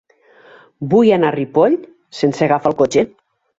[0.93, 1.77] Vull anar a Ripoll
[2.23, 3.07] sense agafar el cotxe.